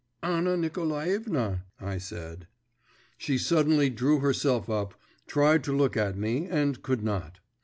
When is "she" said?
3.19-3.37